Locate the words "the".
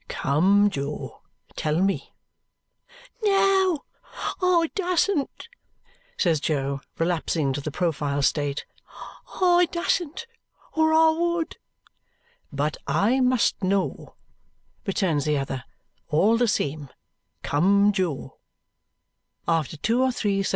7.61-7.69, 15.25-15.37, 16.35-16.47